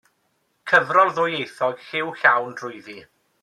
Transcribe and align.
Cyfrol 0.71 1.11
ddwyieithog, 1.19 1.85
lliw 1.91 2.13
llawn 2.23 2.57
drwyddi. 2.63 3.01